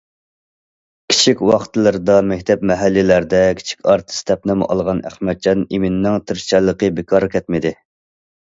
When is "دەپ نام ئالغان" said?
4.31-5.05